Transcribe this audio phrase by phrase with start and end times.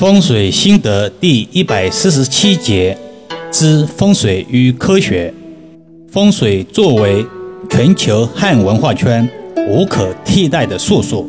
[0.00, 2.96] 风水心得第一百四十七节
[3.52, 5.30] 之风水与科学。
[6.10, 7.22] 风水作为
[7.68, 9.28] 全球汉文化圈
[9.68, 11.28] 无可替代的术数，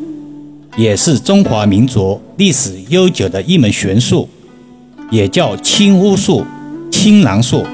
[0.74, 4.26] 也是中华民族历史悠久的一门玄术，
[5.10, 6.42] 也叫青巫术、
[6.90, 7.66] 青囊术。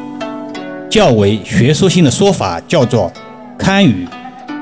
[0.91, 3.09] 较为学术性的说法叫做
[3.57, 4.05] 堪舆。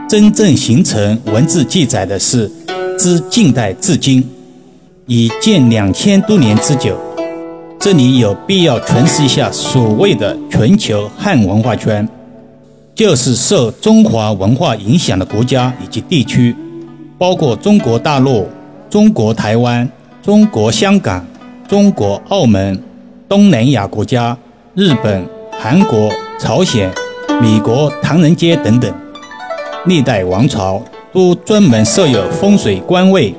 [0.07, 2.53] 真正形成文字记载的是
[2.99, 4.23] 自近代至今。
[5.09, 6.99] 已近两千多年之久，
[7.79, 12.09] 这里有必要诠释一下所谓的全球汉文化圈，
[12.93, 16.57] 就是受中华文化影响的国家以及地区，
[17.17, 18.49] 包括中国大陆、
[18.91, 19.89] 中国台湾、
[20.21, 21.25] 中国香港、
[21.69, 22.83] 中国澳门、
[23.29, 24.37] 东南亚国家、
[24.75, 26.11] 日本、韩国、
[26.41, 26.91] 朝鲜、
[27.41, 28.93] 米国、唐人街等等，
[29.85, 30.83] 历代王朝
[31.13, 33.33] 都专门设有风水官位。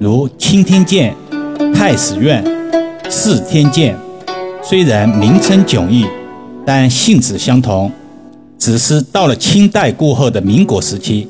[0.00, 1.12] 如青天剑、
[1.74, 2.44] 太史院、
[3.10, 3.96] 四天剑，
[4.62, 6.06] 虽然名称迥异，
[6.64, 7.90] 但性质相同。
[8.56, 11.26] 只是到了清代过后的民国时期，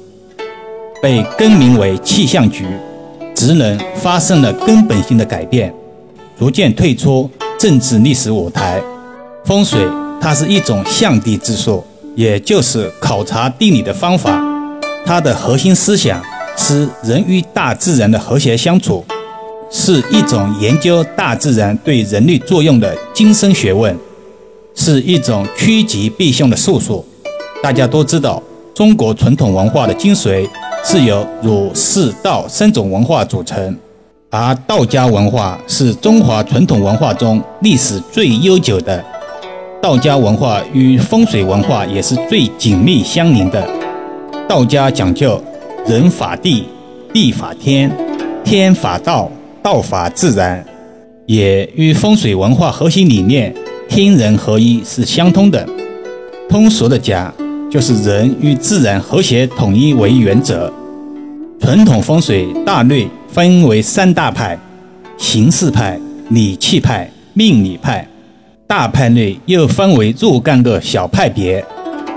[1.02, 2.66] 被更名为气象局，
[3.34, 5.72] 职能发生了根本性的改变，
[6.38, 8.82] 逐渐退出政治历史舞台。
[9.44, 9.80] 风水
[10.20, 11.82] 它是一种象地之术，
[12.14, 14.42] 也就是考察地理的方法，
[15.06, 16.20] 它的核心思想。
[16.58, 19.04] 是人与大自然的和谐相处，
[19.70, 23.96] 是一种研究大自然对人类作用的精深学问，
[24.74, 27.04] 是一种趋吉避凶的术数。
[27.62, 28.42] 大家都知道，
[28.74, 30.48] 中国传统文化的精髓
[30.84, 33.76] 是由儒、释、道三种文化组成，
[34.28, 39.02] 而道家文化是中华传统文化中历史最悠久的。
[39.80, 43.64] 道家文化与风水文化也是最紧密相连的。
[44.48, 45.40] 道家讲究。
[45.88, 46.64] 人法地，
[47.14, 47.90] 地法天，
[48.44, 50.62] 天法道，道法自然，
[51.24, 53.54] 也与风水文化核心理念
[53.88, 55.66] “天人合一”是相通的。
[56.46, 57.32] 通俗的讲，
[57.70, 60.70] 就是人与自然和谐统一为原则。
[61.58, 64.58] 传统风水大略分为三大派：
[65.16, 65.98] 形式派、
[66.28, 68.06] 理气派、命理派。
[68.66, 71.64] 大派内又分为若干个小派别，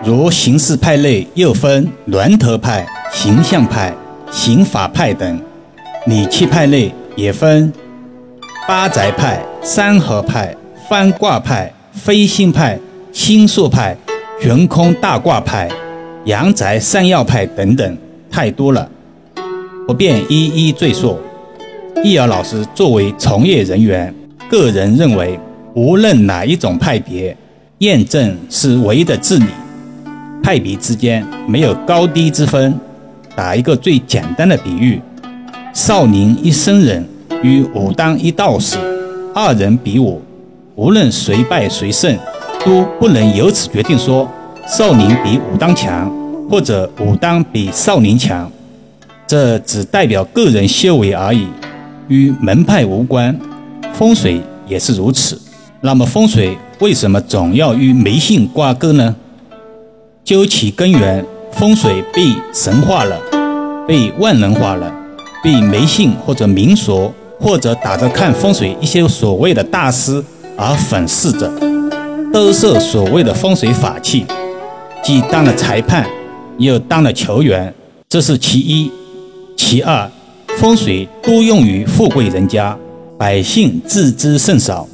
[0.04, 2.86] 如形式派内又分峦头派。
[3.12, 3.94] 形象派、
[4.32, 5.40] 刑法派等，
[6.08, 7.72] 理气派内也分
[8.68, 10.56] 八宅派、三合派、
[10.90, 12.80] 翻卦派、飞星派、
[13.12, 13.96] 星宿派、
[14.42, 15.70] 悬空大卦派、
[16.26, 17.98] 阳宅三要派等等，
[18.32, 18.90] 太多了，
[19.86, 21.20] 不便一一赘述。
[22.04, 24.12] 易遥老师作为从业人员，
[24.50, 25.38] 个人认为，
[25.76, 27.36] 无论哪一种派别，
[27.80, 29.46] 验证是唯一的治理，
[30.42, 32.74] 派别之间没有高低之分。
[33.42, 35.02] 打一个最简单的比喻，
[35.74, 37.04] 少林一僧人
[37.42, 38.78] 与武当一道士，
[39.34, 40.22] 二人比武，
[40.76, 42.16] 无论谁败谁胜，
[42.64, 44.30] 都不能由此决定说
[44.68, 46.08] 少林比武当强，
[46.48, 48.48] 或者武当比少林强。
[49.26, 51.48] 这只代表个人修为而已，
[52.10, 53.36] 与门派无关。
[53.92, 55.42] 风水也是如此。
[55.82, 59.16] 那么风水为什么总要与迷信挂钩呢？
[60.24, 61.26] 究其根源。
[61.54, 63.20] 风水被神化了，
[63.92, 64.90] 被万能化了，
[65.44, 70.24] 被迷信或者民俗或者打着看风水一些所谓的大师
[70.56, 71.52] 而粉饰着，
[72.32, 74.26] 都受所谓的风水法器，
[75.04, 76.08] 既当了裁判，
[76.58, 77.74] 又当了球员，
[78.08, 78.90] 这是其一。
[79.58, 80.10] 其二，
[80.58, 82.78] 风水多用于富贵人家，
[83.18, 84.88] 百姓自知甚少，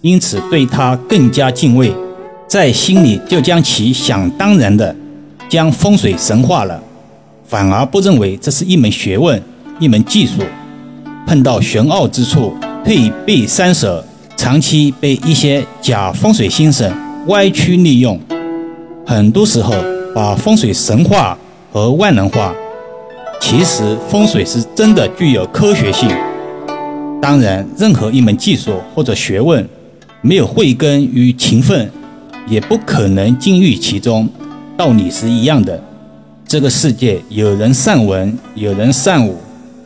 [0.00, 1.94] 因此对他更加敬畏，
[2.48, 4.96] 在心里就将其想当然的。
[5.48, 6.80] 将风水神化了，
[7.50, 9.42] 反而不认为这是一门学问、
[9.80, 10.34] 一门技术。
[11.26, 14.04] 碰到玄奥之处，退避三舍，
[14.36, 16.88] 长期被一些假风水先生
[17.26, 18.16] 歪曲利用。
[19.04, 19.74] 很多时候，
[20.14, 21.36] 把风水神化
[21.72, 22.54] 和万能化，
[23.40, 26.08] 其实风水是真的具有科学性。
[27.20, 29.68] 当然，任何一门技术或者学问，
[30.20, 31.90] 没有慧根与勤奋，
[32.46, 34.28] 也不可能精于其中。
[34.76, 35.82] 道理是一样的，
[36.50, 39.36] 这个世界有人善文，有人善武，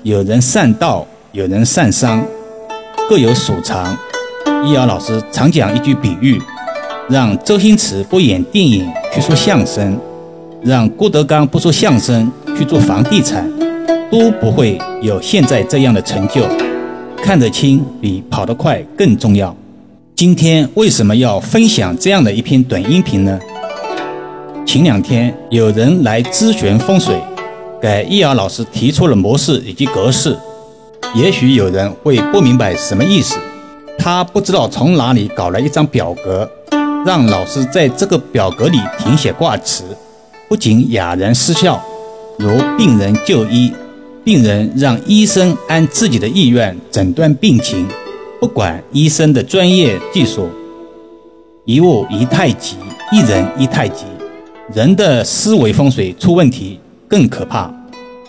[0.03, 2.25] 有人善道，有人善商，
[3.07, 3.95] 各有所长。
[4.65, 6.41] 易遥老师常讲一句比喻：
[7.11, 9.95] 让周星驰不演电影去说相声，
[10.63, 13.47] 让郭德纲不说相声去做房地产，
[14.11, 16.49] 都不会有现在这样的成就。
[17.23, 19.55] 看得清比跑得快更重要。
[20.17, 23.39] 今天为什么要分享这样的一篇短音频呢？
[24.67, 27.21] 前两天有人来咨询风水，
[27.81, 30.37] 给易遥老师提出了模式以及格式。
[31.15, 33.37] 也许有人会不明白什么意思，
[33.99, 36.51] 他不知道从哪里搞了一张表格，
[37.05, 39.85] 让老师在这个表格里填写卦辞，
[40.49, 41.81] 不仅哑然失笑，
[42.39, 43.73] 如病人就医，
[44.25, 47.87] 病人让医生按自己的意愿诊断病情，
[48.41, 50.49] 不管医生的专业技术。
[51.67, 52.77] 一物一太极，
[53.13, 54.05] 一人一太极，
[54.73, 57.71] 人的思维风水出问题更可怕，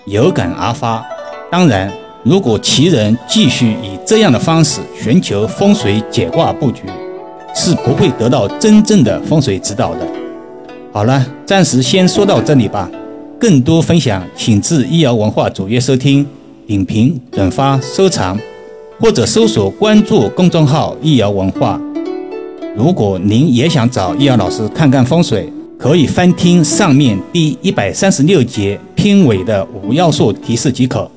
[0.06, 1.06] 有感而发。
[1.52, 1.92] 当然。
[2.26, 6.82] 如果其人继续以这样的方式寻求风水解卦布局，
[7.54, 10.08] 是不会得到真正的风水指导的。
[10.92, 12.90] 好了，暂时先说到这里吧。
[13.40, 16.26] 更多分享，请至医疗文化主页收听、
[16.66, 18.36] 点评、转发、收藏，
[19.00, 21.80] 或者搜索关注公众号“医疗文化”。
[22.76, 25.48] 如果您也想找易遥老师看看风水，
[25.86, 31.08] 可以翻听上面第一百三十六节片尾的五要素提示即可。